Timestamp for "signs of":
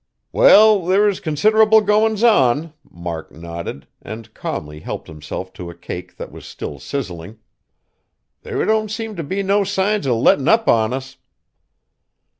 9.63-10.15